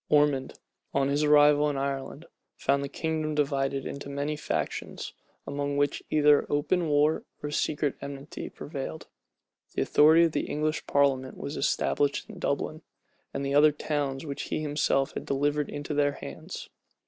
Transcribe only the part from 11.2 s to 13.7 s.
was established in Dublin, and the